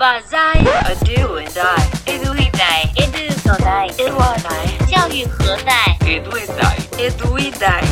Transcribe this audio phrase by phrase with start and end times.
[0.00, 6.36] 把在 a do and I edu e dai edu 所在 edu a dai 教育何在 edu
[6.36, 7.82] e dai edu e dai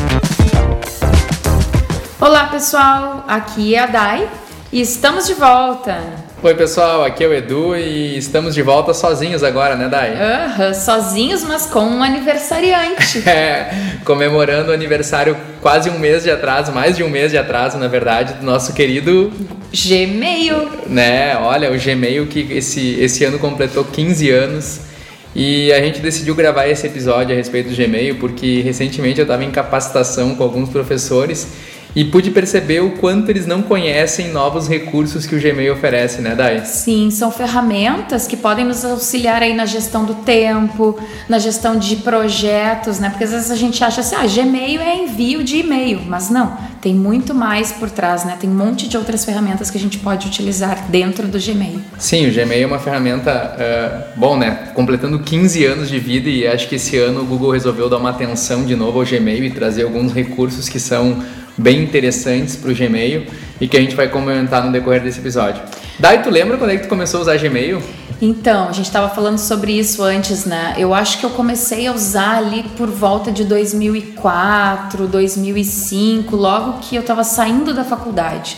[2.19, 4.29] Olá pessoal, aqui é a Dai
[4.71, 6.01] e estamos de volta.
[6.42, 10.14] Oi pessoal, aqui é o Edu e estamos de volta sozinhos agora, né Dai?
[10.14, 13.22] Aham, sozinhos, mas com um aniversariante.
[13.28, 17.76] É, comemorando o aniversário quase um mês de atraso, mais de um mês de atraso,
[17.76, 19.30] na verdade, do nosso querido
[19.70, 20.70] Gmail.
[20.86, 24.80] Né, olha, o Gmail que esse, esse ano completou 15 anos.
[25.36, 29.44] E a gente decidiu gravar esse episódio a respeito do Gmail porque recentemente eu estava
[29.44, 31.46] em capacitação com alguns professores
[31.94, 36.34] e pude perceber o quanto eles não conhecem novos recursos que o Gmail oferece, né,
[36.34, 36.64] Dai?
[36.64, 41.96] Sim, são ferramentas que podem nos auxiliar aí na gestão do tempo, na gestão de
[41.96, 43.10] projetos, né?
[43.10, 46.56] Porque às vezes a gente acha assim, ah, Gmail é envio de e-mail, mas não,
[46.80, 48.36] tem muito mais por trás, né?
[48.40, 51.80] Tem um monte de outras ferramentas que a gente pode utilizar dentro do Gmail.
[51.98, 54.70] Sim, o Gmail é uma ferramenta, uh, bom, né?
[54.74, 58.10] Completando 15 anos de vida e acho que esse ano o Google resolveu dar uma
[58.10, 61.22] atenção de novo ao Gmail e trazer alguns recursos que são
[61.60, 63.26] bem interessantes para o Gmail
[63.60, 65.62] e que a gente vai comentar no decorrer desse episódio.
[65.98, 67.82] Dai, tu lembra quando é que tu começou a usar Gmail?
[68.22, 70.74] Então, a gente estava falando sobre isso antes, né?
[70.78, 76.96] Eu acho que eu comecei a usar ali por volta de 2004, 2005, logo que
[76.96, 78.56] eu estava saindo da faculdade.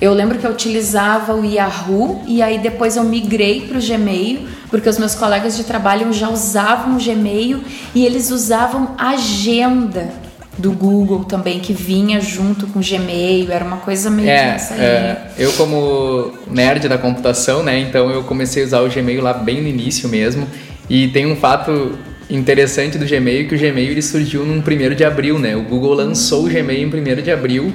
[0.00, 4.48] Eu lembro que eu utilizava o Yahoo e aí depois eu migrei para o Gmail,
[4.68, 7.62] porque os meus colegas de trabalho já usavam o Gmail
[7.94, 10.21] e eles usavam agenda
[10.58, 15.16] do Google também, que vinha junto com o Gmail, era uma coisa meio é, é,
[15.38, 19.62] Eu como nerd da computação, né, então eu comecei a usar o Gmail lá bem
[19.62, 20.46] no início mesmo,
[20.90, 25.04] e tem um fato interessante do Gmail que o Gmail ele surgiu num 1 de
[25.04, 27.72] abril, né, o Google lançou o Gmail em 1 de abril,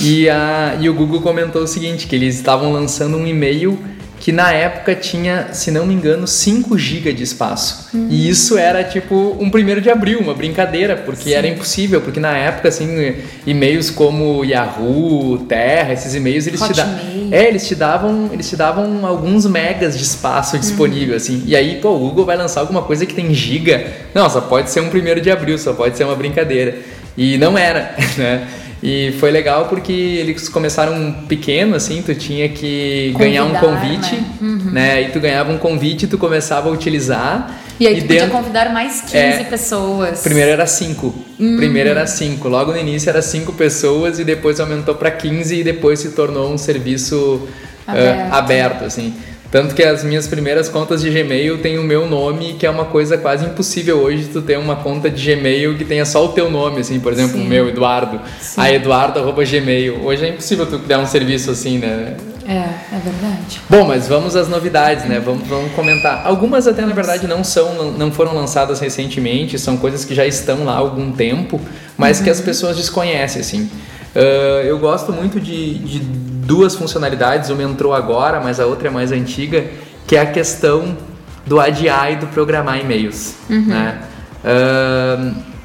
[0.00, 3.78] e, a, e o Google comentou o seguinte, que eles estavam lançando um e-mail
[4.18, 7.88] que na época tinha, se não me engano, 5 GB de espaço.
[7.94, 8.08] Uhum.
[8.10, 11.34] E isso era tipo um primeiro de abril, uma brincadeira, porque Sim.
[11.34, 13.14] era impossível, porque na época assim,
[13.46, 16.74] e-mails como Yahoo, Terra, esses e-mails eles Hotmail.
[16.74, 21.16] te davam, é, eles te davam, eles te davam alguns megas de espaço disponível uhum.
[21.16, 21.42] assim.
[21.46, 23.86] E aí, pô, o Google vai lançar alguma coisa que tem giga.
[24.14, 26.78] Não, só pode ser um primeiro de abril, só pode ser uma brincadeira.
[27.16, 28.46] E não era, né?
[28.82, 34.14] E foi legal porque eles começaram pequeno, assim, tu tinha que Convidar, ganhar um convite,
[34.14, 34.24] né?
[34.40, 34.70] Uhum.
[34.70, 35.02] né?
[35.02, 37.58] E tu ganhava um convite e tu começava a utilizar.
[37.80, 38.26] E aí tu dentro...
[38.26, 40.20] podia convidar mais 15 é, pessoas.
[40.22, 41.06] Primeiro era 5.
[41.38, 41.56] Uhum.
[41.56, 42.48] Primeiro era 5.
[42.48, 46.52] Logo no início era 5 pessoas e depois aumentou para 15 e depois se tornou
[46.52, 47.46] um serviço
[47.86, 49.14] aberto, uh, aberto assim.
[49.56, 52.84] Tanto que as minhas primeiras contas de Gmail têm o meu nome, que é uma
[52.84, 56.50] coisa quase impossível hoje tu ter uma conta de Gmail que tenha só o teu
[56.50, 57.46] nome, assim, por exemplo, Sim.
[57.46, 58.20] o meu, Eduardo.
[58.38, 58.60] Sim.
[58.60, 60.04] A eduardo.gmail.
[60.04, 62.18] Hoje é impossível tu criar um serviço assim, né?
[62.46, 63.62] É, é verdade.
[63.66, 65.22] Bom, mas vamos às novidades, né?
[65.24, 66.26] Vamos, vamos comentar.
[66.26, 70.66] Algumas até, na verdade, não são, não foram lançadas recentemente, são coisas que já estão
[70.66, 71.58] lá há algum tempo,
[71.96, 72.24] mas uhum.
[72.24, 73.70] que as pessoas desconhecem, assim.
[74.14, 78.90] Uh, eu gosto muito de, de duas funcionalidades, uma entrou agora, mas a outra é
[78.90, 79.66] mais antiga,
[80.06, 80.96] que é a questão
[81.44, 83.34] do adiar e do programar e-mails.
[83.50, 83.66] Uhum.
[83.66, 83.98] Né?
[84.44, 85.56] Uh,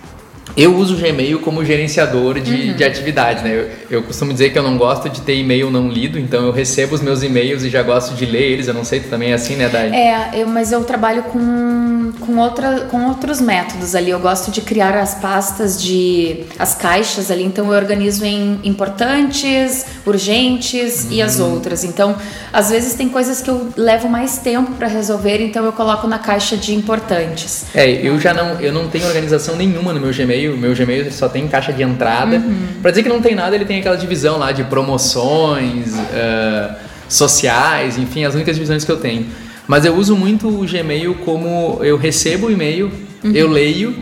[0.56, 2.74] eu uso o Gmail como gerenciador de, uhum.
[2.76, 3.56] de atividades, né?
[3.56, 6.52] Eu, eu, costumo dizer que eu não gosto de ter e-mail não lido, então eu
[6.52, 8.68] recebo os meus e-mails e já gosto de ler eles.
[8.68, 9.90] Eu não sei, tu também é assim, né, Dai?
[9.94, 11.40] É, eu, mas eu trabalho com,
[12.20, 14.12] com, outra, com outros métodos ali.
[14.12, 16.44] Eu gosto de criar as pastas de...
[16.58, 21.12] as caixas ali, então eu organizo em importantes, urgentes uhum.
[21.12, 21.54] e as uhum.
[21.54, 21.84] outras.
[21.84, 22.16] Então,
[22.54, 26.20] às vezes tem coisas que eu levo mais tempo para resolver, então eu coloco na
[26.20, 27.66] caixa de importantes.
[27.74, 31.28] É, eu já não, eu não tenho organização nenhuma no meu Gmail meu Gmail só
[31.28, 32.38] tem caixa de entrada.
[32.38, 32.68] Uhum.
[32.82, 36.76] Para dizer que não tem nada, ele tem aquela divisão lá de promoções, uh,
[37.10, 39.28] sociais, enfim, as únicas divisões que eu tenho.
[39.72, 42.92] Mas eu uso muito o Gmail como eu recebo o e-mail,
[43.24, 43.32] uhum.
[43.32, 43.96] eu leio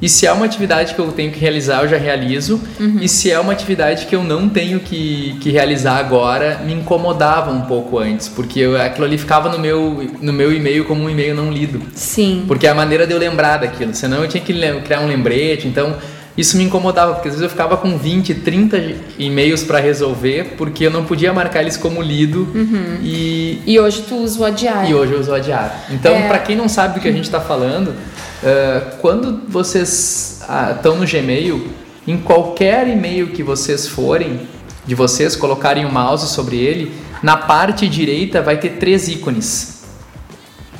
[0.00, 2.58] e se é uma atividade que eu tenho que realizar, eu já realizo.
[2.80, 2.96] Uhum.
[2.98, 7.52] E se é uma atividade que eu não tenho que, que realizar agora, me incomodava
[7.52, 8.26] um pouco antes.
[8.26, 11.80] Porque eu, aquilo ali ficava no meu, no meu e-mail como um e-mail não lido.
[11.94, 12.44] Sim.
[12.48, 13.94] Porque é a maneira de eu lembrar daquilo.
[13.94, 15.68] Senão eu tinha que criar um lembrete.
[15.68, 15.94] Então
[16.36, 20.86] isso me incomodava, porque às vezes eu ficava com 20, 30 e-mails para resolver, porque
[20.86, 22.48] eu não podia marcar eles como lido.
[22.54, 22.98] Uhum.
[23.02, 24.88] E, e hoje tu usa o adiar.
[24.88, 25.86] E hoje eu uso o adiar.
[25.90, 26.28] Então, é...
[26.28, 27.94] para quem não sabe do que a gente está falando,
[28.42, 30.42] Uh, quando vocês
[30.74, 31.68] estão uh, no Gmail,
[32.08, 34.48] em qualquer e-mail que vocês forem,
[34.84, 36.92] de vocês colocarem o mouse sobre ele,
[37.22, 39.84] na parte direita vai ter três ícones.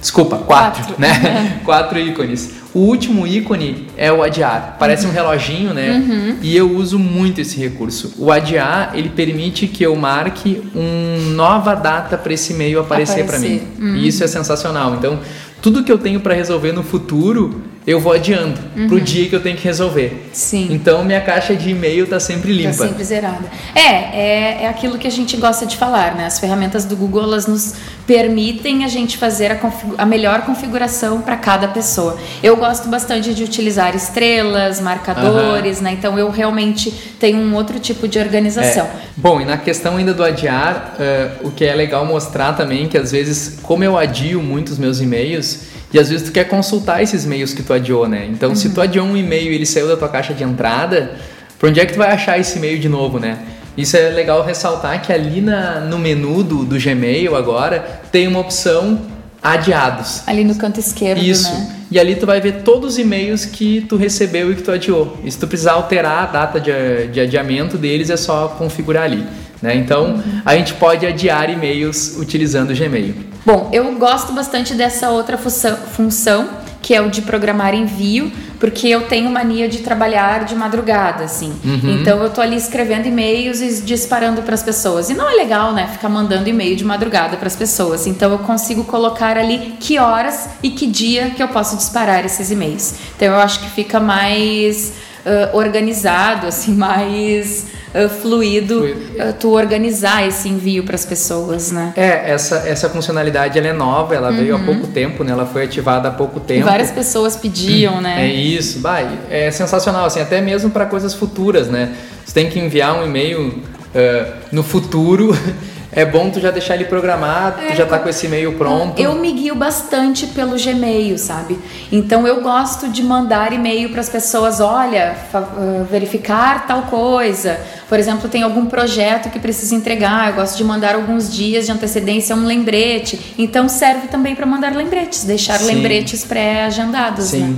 [0.01, 1.01] Desculpa, quatro, quatro.
[1.01, 1.61] né?
[1.65, 2.51] quatro ícones.
[2.75, 4.77] O último ícone é o adiar.
[4.79, 5.91] Parece um reloginho, né?
[5.91, 6.37] Uhum.
[6.41, 8.15] E eu uso muito esse recurso.
[8.19, 13.39] O adiar, ele permite que eu marque uma nova data para esse e-mail aparecer para
[13.39, 13.61] mim.
[13.79, 13.97] Uhum.
[13.97, 14.95] E isso é sensacional.
[14.95, 15.19] Então,
[15.61, 19.43] tudo que eu tenho para resolver no futuro, eu vou adiando pro dia que eu
[19.43, 20.13] tenho que resolver.
[20.13, 20.31] Uhum.
[20.33, 20.69] Sim.
[20.71, 22.77] Então, minha caixa de e-mail tá sempre limpa.
[22.77, 23.51] Tá sempre zerada.
[23.75, 26.27] É, é, é aquilo que a gente gosta de falar, né?
[26.27, 27.75] As ferramentas do Google, elas nos
[28.07, 29.59] permitem a gente fazer a,
[29.99, 32.19] a melhor configuração para cada pessoa.
[32.43, 35.93] Eu gosto bastante de utilizar estrelas, marcadores, né?
[35.93, 38.87] Então eu realmente tenho um outro tipo de organização.
[38.87, 38.91] É.
[39.17, 42.99] Bom, e na questão ainda do adiar, eh, o que é legal mostrar também que
[42.99, 47.03] às vezes, como eu adio muito os meus e-mails, e às vezes tu quer consultar
[47.03, 48.27] esses e-mails que tu adiou, né?
[48.31, 51.13] Então, se tu adiou um e-mail e ele saiu da tua caixa de entrada,
[51.59, 53.39] pra onde é que tu vai achar esse e-mail de novo, né?
[53.77, 58.41] Isso é legal ressaltar que ali na, no menu do, do Gmail agora tem uma
[58.41, 59.01] opção
[59.43, 60.23] adiados.
[60.27, 61.51] Ali no canto esquerdo, Isso.
[61.53, 61.77] né?
[61.91, 65.17] E ali tu vai ver todos os e-mails que tu recebeu e que tu adiou.
[65.25, 69.27] E se tu precisar alterar a data de, de adiamento deles, é só configurar ali.
[69.61, 69.77] Né?
[69.77, 70.43] Então, Uhum.
[70.45, 73.15] a gente pode adiar e-mails utilizando o Gmail.
[73.45, 76.49] Bom, eu gosto bastante dessa outra função, função,
[76.83, 81.55] que é o de programar envio, porque eu tenho mania de trabalhar de madrugada, assim.
[82.01, 85.09] Então eu tô ali escrevendo e-mails e disparando para as pessoas.
[85.09, 88.07] E não é legal, né, ficar mandando e-mail de madrugada para as pessoas.
[88.07, 92.51] Então eu consigo colocar ali que horas e que dia que eu posso disparar esses
[92.51, 92.95] e-mails.
[93.17, 94.93] Então eu acho que fica mais
[95.25, 99.01] ah, organizado, assim, mais ah, fluido, Fluido.
[99.21, 101.93] ah, tu organizar esse envio para as pessoas, né?
[101.97, 105.33] É, essa, essa funcionalidade ela é nova, ela veio há pouco tempo, né?
[105.33, 106.65] Ela foi ativada há pouco tempo.
[106.65, 108.27] várias pessoas pediam, né?
[108.27, 111.95] É isso, vai, é sensacional, assim, até mesmo para coisas futuras, né?
[112.25, 113.63] Você tem que enviar um e-mail
[113.95, 115.37] eh, no futuro,
[115.95, 118.99] é bom tu já deixar ele programado, tu já tá com esse e-mail pronto.
[118.99, 121.59] Eu me guio bastante pelo Gmail, sabe?
[121.93, 127.61] Então eu gosto de mandar e-mail para as pessoas, olha, ah, verificar tal coisa.
[127.91, 131.73] Por exemplo, tem algum projeto que precisa entregar, eu gosto de mandar alguns dias de
[131.73, 133.35] antecedência um lembrete.
[133.37, 135.75] Então serve também para mandar lembretes, deixar Sim.
[135.75, 137.41] lembretes pré-agendados, Sim.
[137.41, 137.57] né?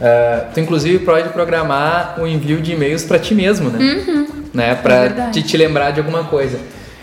[0.00, 4.26] Eh, tu inclusive pode programar o envio de e-mails para ti mesmo, né?
[4.52, 4.70] né?
[4.70, 5.42] É Para verdade.
[5.42, 6.58] te, te lembrar de alguma coisa.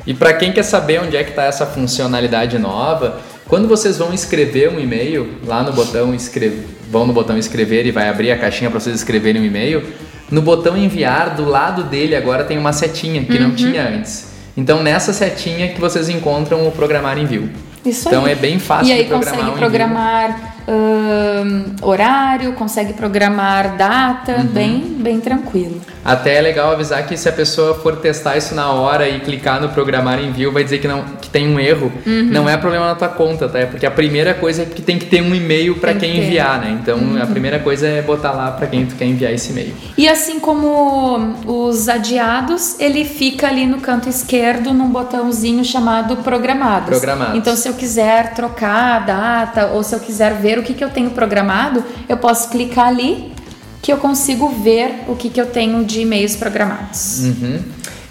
[0.08, 4.14] E para quem quer saber onde é que está essa funcionalidade nova, quando vocês vão
[4.14, 8.38] escrever um e-mail lá no botão escrever, vão no botão escrever e vai abrir a
[8.38, 9.84] caixinha para vocês escreverem um e-mail,
[10.30, 13.40] no botão enviar do lado dele agora tem uma setinha que Uhum.
[13.50, 14.28] não tinha antes.
[14.58, 17.50] Então nessa setinha que vocês encontram o programar envio.
[17.86, 18.32] Isso então aí.
[18.32, 20.55] é bem fácil E aí de programar consegue um programar
[21.82, 24.44] horário, consegue programar data, Uhum.
[24.48, 25.80] bem, bem tranquilo.
[26.04, 29.60] Até é legal avisar que se a pessoa for testar isso na hora e clicar
[29.62, 31.92] no programar envio, vai dizer que, não, que tem um erro.
[32.06, 32.28] Uhum.
[32.32, 33.60] Não é problema na tua conta, tá?
[33.60, 36.20] É porque a primeira coisa é que tem que ter um e-mail para que quem.
[36.20, 36.26] Uhum.
[36.26, 36.78] enviar, né?
[36.82, 39.74] Então a primeira coisa é botar lá para quem tu quer enviar esse e-mail.
[39.98, 46.90] E assim como os adiados, ele fica ali no canto esquerdo num botãozinho chamado programados.
[46.90, 47.36] Programados.
[47.36, 50.84] Então, se eu quiser trocar a data ou se eu quiser ver o que, que
[50.84, 53.32] eu tenho programado, eu posso clicar ali
[53.82, 57.20] que eu consigo ver o que, que eu tenho de e-mails programados.
[57.20, 57.60] Uhum.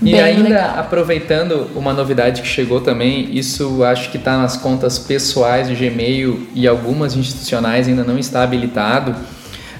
[0.00, 0.78] E Bem ainda legal.
[0.78, 6.46] aproveitando uma novidade que chegou também, isso acho que está nas contas pessoais de Gmail
[6.54, 9.16] e algumas institucionais ainda não está habilitado.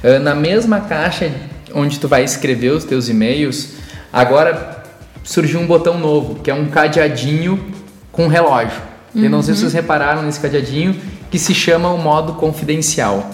[0.02, 1.30] Ah, Na mesma caixa
[1.72, 3.74] onde tu vai escrever os teus e-mails,
[4.12, 4.82] agora
[5.22, 7.62] surgiu um botão novo, que é um cadeadinho
[8.10, 8.93] com relógio.
[9.14, 10.96] Eu não sei se vocês repararam nesse cadeadinho,
[11.30, 13.30] que se chama o modo confidencial.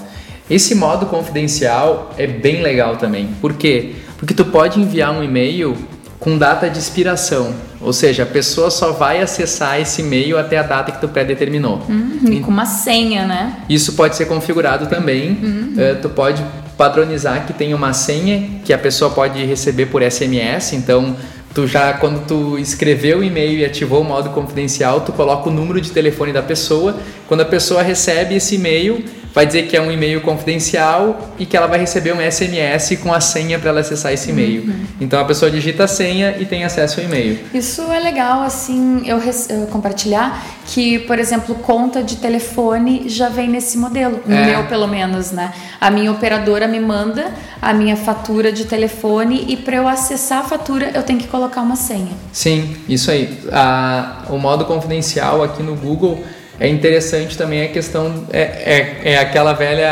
[0.49, 3.28] Esse modo confidencial é bem legal também.
[3.40, 3.93] Por quê?
[4.19, 5.76] Porque tu pode enviar um e-mail
[6.19, 10.62] com data de expiração, ou seja, a pessoa só vai acessar esse e-mail até a
[10.62, 11.81] data que tu pré-determinou.
[11.88, 13.57] Uhum, E com uma senha, né?
[13.71, 15.38] Isso pode ser configurado também.
[15.78, 16.45] Eh, tu pode
[16.76, 20.75] padronizar que tem uma senha que a pessoa pode receber por SMS.
[20.75, 21.16] Então,
[21.54, 25.52] tu já quando tu escreveu o e-mail e ativou o modo confidencial, tu coloca o
[25.52, 26.97] número de telefone da pessoa.
[27.26, 31.56] Quando a pessoa recebe esse e-mail, vai dizer que é um e-mail confidencial e que
[31.56, 34.72] ela vai receber um SMS com a senha para ela acessar esse e-mail.
[35.00, 37.38] Então a pessoa digita a senha e tem acesso ao e-mail.
[37.54, 39.18] Isso é legal, assim, eu,
[39.49, 44.20] eu compartilhar que, por exemplo, conta de telefone já vem nesse modelo.
[44.26, 44.46] No É.
[44.46, 45.52] meu, pelo menos, né?
[45.80, 47.32] A minha operadora me manda
[47.62, 51.60] a minha fatura de telefone e para eu acessar a fatura eu tenho que colocar
[51.62, 52.12] uma senha.
[52.32, 53.38] Sim, isso aí.
[53.52, 56.22] A- o modo confidencial aqui no Google
[56.61, 59.90] é interessante também a questão é, é, é aquela velha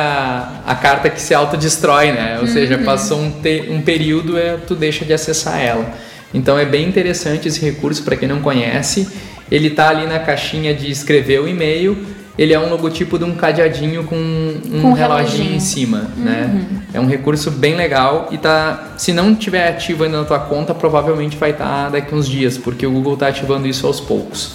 [0.67, 2.39] a carta que se autodestrói, né?
[2.41, 5.87] Ou seja, passou um, te- um período é, tu deixa de acessar ela.
[6.33, 9.09] Então é bem interessante esse recurso para quem não conhece.
[9.51, 11.97] Ele tá ali na caixinha de escrever o e-mail
[12.37, 15.55] ele é um logotipo de um cadeadinho com um Com um reloginho reloginho.
[15.57, 16.67] em cima, né?
[16.95, 20.73] É um recurso bem legal e tá, se não tiver ativo ainda na tua conta,
[20.73, 24.53] provavelmente vai estar daqui uns dias, porque o Google tá ativando isso aos poucos.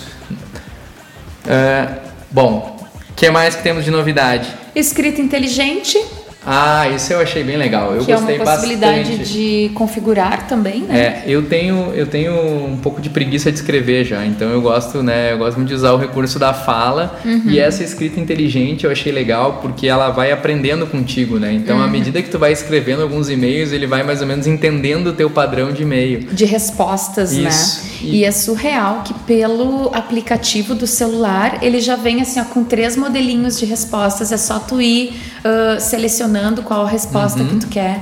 [1.45, 1.87] É,
[2.33, 2.75] bom,
[3.09, 4.47] o que mais que temos de novidade?
[4.75, 6.03] Escrita inteligente,
[6.45, 7.93] Ah, isso eu achei bem legal.
[7.95, 9.31] Eu que é uma gostei possibilidade bastante.
[9.33, 10.99] de configurar também, né?
[10.99, 12.33] É, eu tenho, eu tenho
[12.65, 15.75] um pouco de preguiça de escrever já, então eu gosto, né, eu gosto muito de
[15.75, 17.43] usar o recurso da fala Uhum.
[17.45, 21.53] e essa escrita inteligente eu achei legal porque ela vai aprendendo contigo, né?
[21.53, 21.83] Então Uhum.
[21.83, 25.13] à medida que tu vai escrevendo alguns e-mails, ele vai mais ou menos entendendo o
[25.13, 26.27] teu padrão de e-mail.
[26.31, 27.83] de respostas, Isso.
[27.83, 27.89] né?
[28.01, 28.25] E- E...
[28.25, 33.57] é surreal que pelo aplicativo do celular ele já vem assim ó, com três modelinhos
[33.57, 34.31] de respostas.
[34.31, 35.13] É só tu ir
[35.45, 36.32] ah, selecionando
[36.63, 37.47] qual a resposta Uhum.
[37.49, 38.01] que tu quer.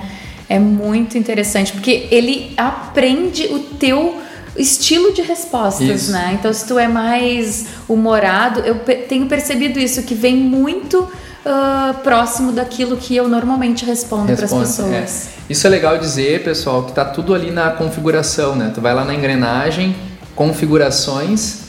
[0.50, 4.20] É muito interessante porque ele aprende o teu
[4.58, 6.12] estilo de respostas, Isso.
[6.12, 6.32] né?
[6.38, 8.76] Então se tu é mais humorado, eu
[9.08, 11.08] tenho percebido isso que vem muito
[11.46, 14.92] ah, próximo daquilo que eu normalmente respondo para as Responde, pessoas.
[14.94, 15.42] é.
[15.50, 18.72] Isso é legal dizer, pessoal, que tá tudo ali na configuração, né?
[18.76, 19.96] Tu vai lá na engrenagem,
[20.36, 21.62] configurações,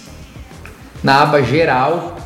[1.02, 2.16] na aba geral,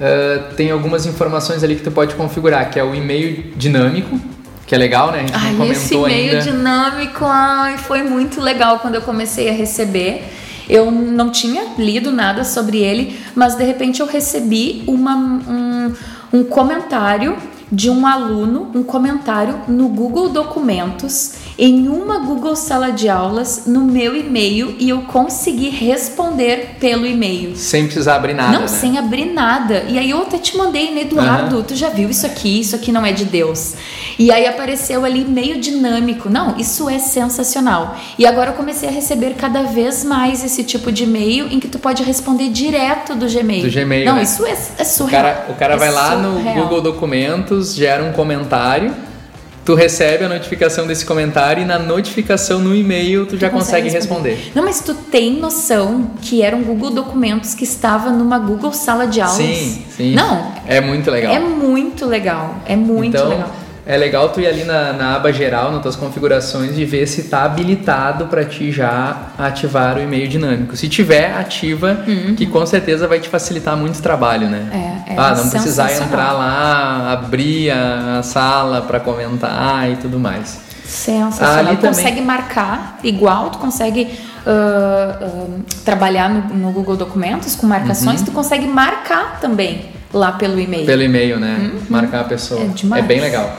[0.00, 4.18] ah, tem algumas informações ali que tu pode configurar, que é o e-mail dinâmico,
[4.66, 5.18] que é legal, né?
[5.18, 6.42] A gente não Ai, comentou esse e-mail ainda.
[6.42, 10.24] dinâmico, ai, foi muito legal quando eu comecei a receber.
[10.68, 15.92] Eu não tinha lido nada sobre ele, mas de repente eu recebi uma, um,
[16.32, 17.36] um comentário
[17.70, 23.80] de um aluno, um comentário no Google Documentos, em uma Google Sala de Aulas, no
[23.82, 27.56] meu e-mail, e eu consegui responder pelo e-mail.
[27.56, 28.66] Sem precisar abrir nada, Não, né?
[28.68, 29.84] sem abrir nada.
[29.88, 31.62] E aí eu até te mandei, né, Eduardo?
[31.62, 32.60] Tu já viu isso aqui?
[32.60, 33.74] Isso aqui não é de Deus.
[34.18, 36.28] E aí apareceu ali meio dinâmico.
[36.28, 37.96] Não, isso é sensacional.
[38.18, 41.68] E agora eu comecei a receber cada vez mais esse tipo de e-mail em que
[41.68, 43.62] tu pode responder direto do Gmail.
[43.62, 44.22] Do Gmail, Não, né?
[44.24, 45.22] isso é, é O surreal.
[45.22, 46.62] cara, o cara É vai lá no surreal.
[46.64, 48.94] Google Documentos, gera um comentário,
[49.64, 54.52] tu recebe a notificação desse comentário e na notificação no e-mail tu já consegue responder.
[54.54, 59.06] Não, mas tu tem noção que era um Google Documentos que estava numa Google Sala
[59.06, 59.36] de Aulas?
[59.36, 60.14] Sim, sim.
[60.14, 61.34] Não, É muito legal.
[61.34, 62.56] é muito legal.
[62.66, 63.50] É muito então, legal.
[63.86, 67.22] é legal tu ir ali na, na aba geral, nas tuas configurações, e ver se
[67.22, 70.76] está habilitado para ti já ativar o e-mail dinâmico.
[70.76, 71.98] Se tiver, ativa,
[72.36, 74.68] que com certeza vai te facilitar muito o trabalho, né?
[74.72, 74.78] Uhum.
[74.80, 80.18] É, é ah, não precisar entrar lá, abrir a, a sala para comentar e tudo
[80.18, 80.60] mais.
[80.84, 81.56] Sensacional.
[81.58, 85.46] Ali tu também- consegue marcar igual, tu consegue ah, ah,
[85.84, 90.82] trabalhar no, no Google Documentos com marcações, tu consegue marcar também lá pelo e-mail.
[90.82, 90.86] Uhum.
[90.86, 91.72] Pelo e-mail, né?
[91.88, 92.60] Marcar a pessoa.
[92.62, 93.04] É demais.
[93.04, 93.56] bem legal.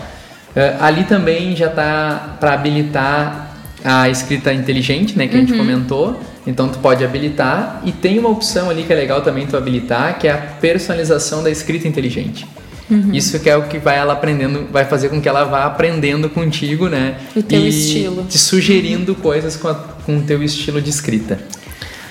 [0.55, 3.47] É, ali também já tá para habilitar
[3.83, 5.27] a escrita inteligente, né?
[5.27, 5.45] Que a Uhum.
[5.47, 6.19] gente comentou.
[6.47, 10.19] Então tu pode habilitar e tem uma opção ali que é legal também tu habilitar,
[10.19, 12.45] que é a personalização da escrita inteligente.
[12.89, 13.09] Uhum.
[13.11, 16.29] Isso que é o que vai ela aprendendo, vai fazer com que ela vá aprendendo
[16.29, 17.15] contigo, né?
[17.35, 18.25] O teu e estilo.
[18.29, 19.73] Te sugerindo coisas com, a-
[20.05, 21.39] com o teu estilo de escrita.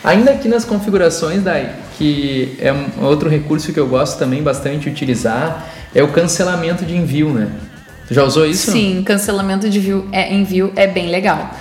[0.02, 4.80] Ainda aqui nas configurações, Dai, que é um outro recurso que eu gosto também bastante
[4.80, 7.48] de utilizar, é o cancelamento de envio, né?
[8.08, 8.72] Tu já usou isso?
[8.72, 11.54] Sim, cancelamento de envio é, envio é bem legal.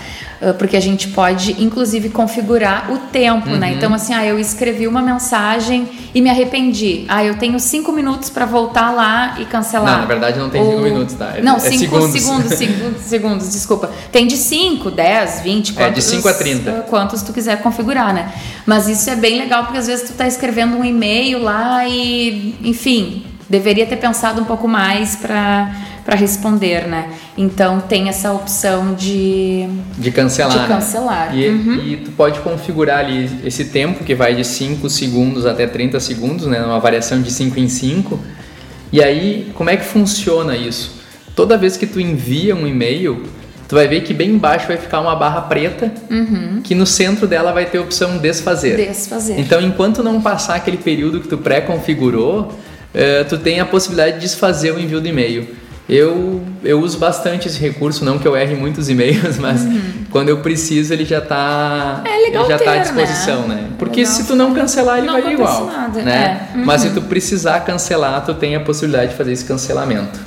[0.45, 3.69] Ah, Porque a gente pode, inclusive, configurar o tempo, né?
[3.71, 3.73] Uhum.
[3.77, 7.05] Então, assim, ah, eu escrevi uma mensagem e me arrependi.
[7.07, 9.93] Ah, eu tenho cinco minutos para voltar lá e cancelar.
[9.93, 11.33] Não, na verdade não tem cinco minutos, tá?
[11.37, 12.11] É- Não, é cinco segundos.
[12.21, 13.91] segundos, segundos, segundos, desculpa.
[14.11, 16.71] Tem de 5, 10, 20, É, quantos, de 5 a 30.
[16.71, 18.31] ah, quantos tu quiser configurar, né?
[18.65, 22.55] Mas isso é bem legal porque às vezes tu tá escrevendo um e-mail lá e,
[22.63, 25.71] enfim, deveria ter pensado um pouco mais para
[26.05, 27.11] para responder, né?
[27.37, 29.67] Então tem essa opção de
[29.97, 30.51] De cancelar.
[30.53, 30.67] De né?
[30.67, 31.35] cancelar.
[31.37, 31.75] E, Uhum.
[31.85, 36.45] e tu pode configurar ali esse tempo que vai de 5 segundos até 30 segundos,
[36.47, 36.61] né?
[36.61, 38.19] Uma variação de 5 em 5.
[38.91, 41.01] E aí, como é que funciona isso?
[41.35, 43.23] Toda vez que tu envia um e-mail,
[43.67, 45.91] tu vai ver que bem embaixo vai ficar uma barra preta,
[46.63, 48.75] que no centro dela vai ter a opção desfazer.
[48.77, 49.39] desfazer.
[49.39, 52.51] Então, enquanto não passar aquele período que tu pré-configurou,
[52.93, 55.47] eh, tu tem a possibilidade de desfazer o envio do e-mail.
[55.87, 59.61] Eu, eu uso bastante esse recurso, não que eu erre muitos e-mails, mas
[60.09, 62.11] quando eu preciso ele já está Uhum.
[62.11, 63.55] É ele já tá à ter, disposição, né?
[63.55, 63.69] né?
[63.77, 64.13] Porque Legal.
[64.15, 66.47] se tu não cancelar ele Não vai igual, nada, né?
[66.53, 66.57] é.
[66.57, 66.65] Uhum.
[66.65, 70.19] Mas se tu precisar cancelar, tu tem a possibilidade de fazer esse cancelamento.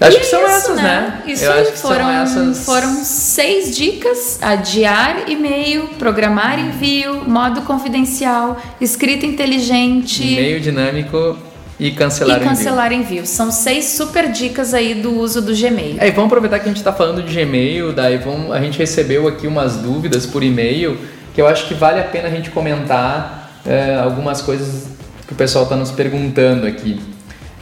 [0.00, 1.22] Acho E que são é isso, essas, né?
[1.26, 2.64] Isso eu acho que foram, são essas.
[2.64, 11.36] foram seis dicas: adiar e-mail, programar envio, modo confidencial, escrita inteligente e-mail dinâmico
[11.80, 12.56] e cancelar e o envio.
[12.56, 13.26] cancelar envio.
[13.26, 15.96] São seis super dicas aí do uso do Gmail.
[15.98, 18.78] É, e vamos aproveitar que a gente está falando de Gmail, daí vamos, a gente
[18.78, 20.98] recebeu aqui umas dúvidas por e-mail
[21.34, 24.88] que eu acho que vale a pena a gente comentar é, algumas coisas
[25.26, 27.00] que o pessoal está nos perguntando aqui.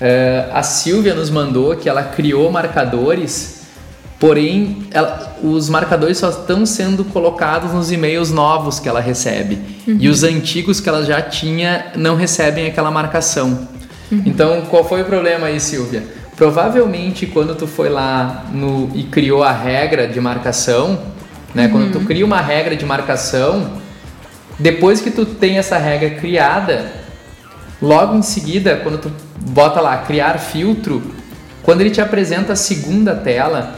[0.00, 3.62] Uh, a Silvia nos mandou que ela criou marcadores,
[4.18, 9.58] porém ela, os marcadores só estão sendo colocados nos e-mails novos que ela recebe.
[9.86, 9.96] Uhum.
[9.98, 13.68] E os antigos que ela já tinha não recebem aquela marcação.
[14.10, 14.22] Uhum.
[14.24, 16.02] Então, qual foi o problema aí, Silvia?
[16.36, 21.00] Provavelmente quando tu foi lá no, e criou a regra de marcação,
[21.54, 21.66] né?
[21.66, 21.72] Uhum.
[21.72, 23.72] Quando tu cria uma regra de marcação,
[24.58, 26.92] depois que tu tem essa regra criada,
[27.80, 29.12] logo em seguida, quando tu
[29.50, 31.02] bota lá criar filtro,
[31.62, 33.74] quando ele te apresenta a segunda tela,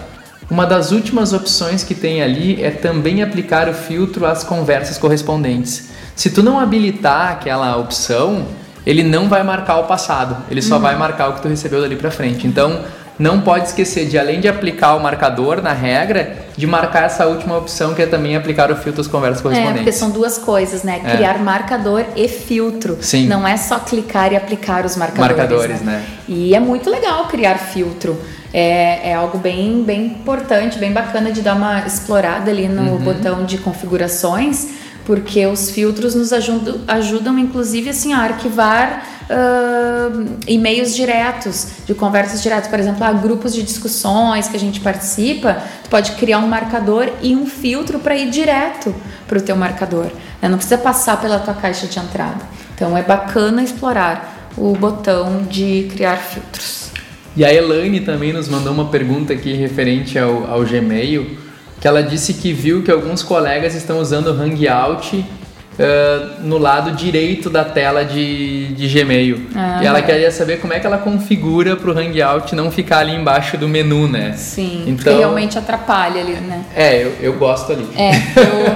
[0.51, 5.91] uma das últimas opções que tem ali é também aplicar o filtro às conversas correspondentes.
[6.17, 8.47] Se tu não habilitar aquela opção,
[8.87, 10.83] ele não vai marcar o passado, ele só uhum.
[10.83, 12.47] vai marcar o que tu recebeu dali para frente.
[12.47, 12.81] Então,
[13.21, 17.59] não pode esquecer de, além de aplicar o marcador na regra, de marcar essa última
[17.59, 19.81] opção que é também aplicar o filtro às conversas correspondentes.
[19.81, 21.03] É, porque são duas coisas, né?
[21.05, 21.17] É.
[21.17, 22.97] Criar marcador e filtro.
[23.03, 23.27] Sim.
[23.27, 25.37] Não é só clicar e aplicar os marcadores.
[25.37, 25.93] Marcadores, né?
[25.93, 26.05] né?
[26.27, 28.19] E é muito legal criar filtro.
[28.55, 32.99] É, é, algo bem, bem importante, bem bacana de dar uma explorada ali no uhum.
[32.99, 34.71] botão de configurações,
[35.05, 42.43] porque os filtros nos ajudam, ajudam inclusive assim, a arquivar uh, e-mails diretos, de conversas
[42.43, 46.49] diretas, por exemplo, a grupos de discussões que a gente participa, tu pode criar um
[46.49, 48.95] marcador e um filtro para ir direto
[49.27, 50.07] para o teu marcador.
[50.43, 50.49] Né?
[50.49, 52.41] Não precisa passar pela tua caixa de entrada.
[52.75, 56.91] Então é bacana explorar o botão de criar filtros.
[57.37, 61.39] E a Elaine também nos mandou uma pergunta aqui referente ao, ao Gmail,
[61.81, 65.25] que ela disse que viu que alguns colegas estão usando o Hangout
[65.81, 69.47] uh, no lado direito da tela de, de Gmail.
[69.55, 72.99] Ah, e ela queria saber como é que ela configura para o Hangout não ficar
[72.99, 74.35] ali embaixo do menu, né?
[74.37, 76.65] Sim, então, realmente atrapalha ali, né?
[76.77, 77.89] É, eu, eu gosto ali.
[77.97, 78.13] É,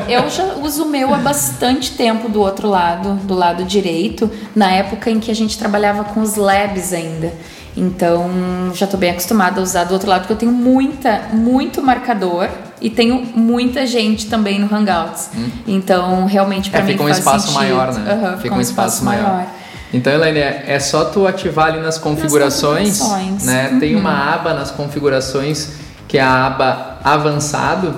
[0.09, 4.31] eu, eu já uso o meu há bastante tempo do outro lado, do lado direito,
[4.57, 7.33] na época em que a gente trabalhava com os labs ainda.
[7.77, 11.83] Então, já estou bem acostumada a usar do outro lado, porque eu tenho muita, muito
[11.83, 12.49] marcador
[12.85, 15.31] e tenho muita gente também no Hangouts.
[15.35, 15.49] Hum.
[15.67, 17.55] Então, realmente para é, mim fica um espaço sentido.
[17.55, 18.13] maior, né?
[18.13, 19.23] Uhum, fica, um espaço, espaço maior.
[19.23, 19.47] maior.
[19.91, 23.45] Então, Elaine, é só tu ativar ali nas configurações, nas configurações.
[23.47, 23.71] né?
[23.73, 23.81] Uhum.
[23.81, 27.95] Tem uma aba nas configurações que é a aba avançado.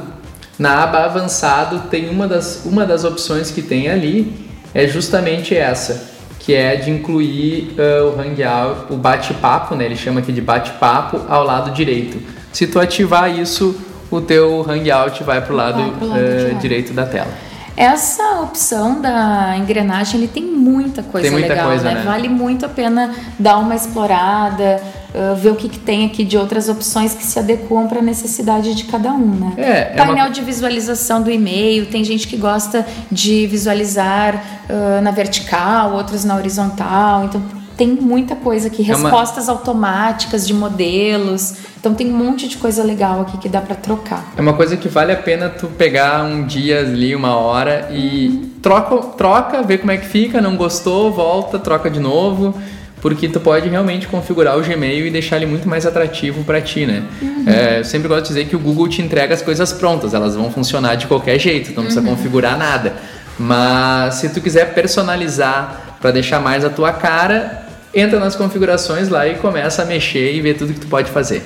[0.56, 6.10] Na aba avançado tem uma das, uma das opções que tem ali é justamente essa,
[6.38, 9.84] que é de incluir uh, o Hangout, o bate-papo, né?
[9.86, 12.22] Ele chama aqui de bate-papo ao lado direito.
[12.52, 13.74] Se tu ativar isso,
[14.10, 17.30] o teu Hangout vai para o lado, lado uh, direito da tela.
[17.76, 21.94] Essa opção da engrenagem ele tem muita coisa tem muita legal, coisa, né?
[21.96, 22.02] né?
[22.04, 24.82] Vale muito a pena dar uma explorada,
[25.14, 28.02] uh, ver o que, que, tem aqui de outras opções que se adequam para a
[28.02, 29.52] necessidade de cada um, né?
[29.58, 30.30] É, é Painel uma...
[30.30, 36.34] de visualização do e-mail, tem gente que gosta de visualizar uh, na vertical, outros na
[36.34, 37.42] horizontal, então
[37.76, 39.58] tem muita coisa aqui, respostas é uma...
[39.58, 41.54] automáticas de modelos.
[41.78, 44.32] Então tem um monte de coisa legal aqui que dá para trocar.
[44.36, 48.28] É uma coisa que vale a pena tu pegar um dia ali, uma hora e
[48.28, 48.50] uhum.
[48.62, 52.54] troca, troca, vê como é que fica, não gostou, volta, troca de novo,
[53.02, 56.86] porque tu pode realmente configurar o Gmail e deixar ele muito mais atrativo para ti,
[56.86, 57.02] né?
[57.20, 57.44] Uhum.
[57.46, 60.34] É, eu sempre gosto de dizer que o Google te entrega as coisas prontas, elas
[60.34, 62.16] vão funcionar de qualquer jeito, não precisa uhum.
[62.16, 62.94] configurar nada.
[63.38, 67.65] Mas se tu quiser personalizar para deixar mais a tua cara,
[67.96, 71.42] entra nas configurações lá e começa a mexer e ver tudo que tu pode fazer.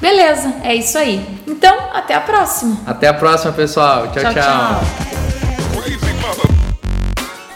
[0.00, 1.24] Beleza, é isso aí.
[1.46, 2.80] Então, até a próxima.
[2.86, 4.10] Até a próxima, pessoal.
[4.12, 4.22] tchau.
[4.22, 4.34] tchau.
[4.34, 4.80] tchau.